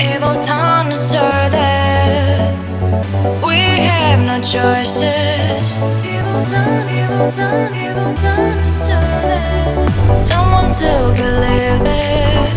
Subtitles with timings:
[0.00, 2.54] Evil tongue asserted.
[3.44, 3.56] We
[3.88, 5.78] have no choices.
[6.04, 9.92] Evil tongue, evil tongue, evil tongue asserted.
[10.28, 12.54] Don't want to believe it.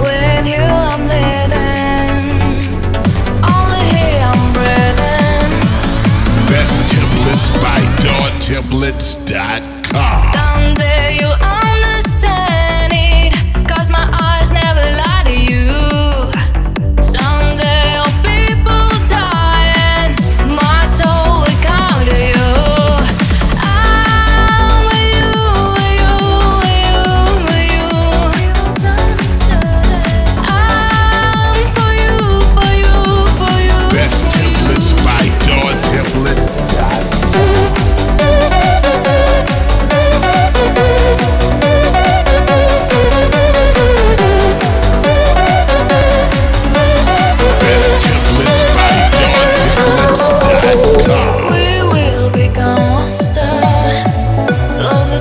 [0.00, 2.30] With you, I'm living.
[3.44, 5.50] Only here, I'm breathing.
[6.48, 10.16] Best templates by DawnTemplates.com.
[10.16, 11.36] Someday you'll